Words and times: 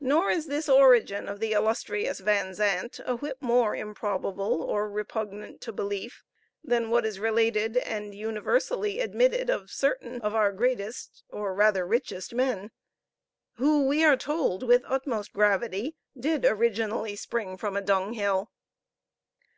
Nor 0.00 0.30
is 0.30 0.46
this 0.46 0.70
origin 0.70 1.28
of 1.28 1.38
the 1.38 1.52
illustrious 1.52 2.18
Van 2.20 2.54
Zandt 2.54 2.98
a 3.04 3.14
whit 3.16 3.36
more 3.42 3.76
improbable 3.76 4.62
or 4.62 4.88
repugnant 4.88 5.60
to 5.60 5.70
belief 5.70 6.24
than 6.64 6.88
what 6.88 7.04
is 7.04 7.20
related 7.20 7.76
and 7.76 8.14
universally 8.14 9.00
admitted 9.00 9.50
of 9.50 9.68
certain 9.70 10.18
of 10.22 10.34
our 10.34 10.50
greatest, 10.50 11.24
or 11.28 11.52
rather 11.52 11.86
richest, 11.86 12.32
men, 12.34 12.70
who 13.56 13.86
we 13.86 14.02
are 14.02 14.16
told 14.16 14.62
with 14.62 14.80
the 14.80 14.90
utmost 14.92 15.34
gravity 15.34 15.94
did 16.18 16.46
originally 16.46 17.14
spring 17.14 17.58
from 17.58 17.76
a 17.76 17.82
dunghill! 17.82 18.50